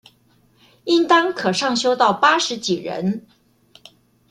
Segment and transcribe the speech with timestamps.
[0.85, 3.27] 應當可上修到八十幾人